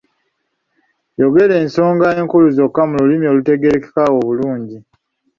Yogera 1.19 1.55
ensonga 1.63 2.07
enkulu 2.19 2.47
zokka 2.57 2.81
mu 2.89 2.93
lulimi 3.01 3.25
olutegeerekeka 3.31 4.01
obulungi. 4.17 4.77